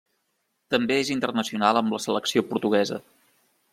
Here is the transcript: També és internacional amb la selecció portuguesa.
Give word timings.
També 0.75 0.95
és 1.01 1.11
internacional 1.15 1.81
amb 1.81 1.93
la 1.97 2.03
selecció 2.07 2.47
portuguesa. 2.55 2.99